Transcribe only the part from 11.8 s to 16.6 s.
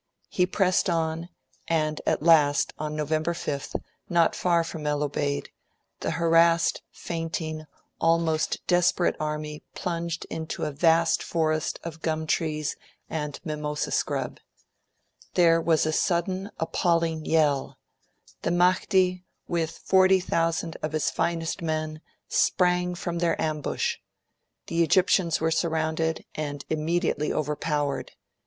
of gumtrees and mimosa scrub. There was a sudden,